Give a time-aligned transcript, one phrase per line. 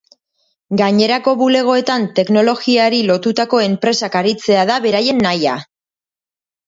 [0.79, 5.59] Gainerako bulegoetan teknologiari lotutako enpresak aritzea da beraien nahia.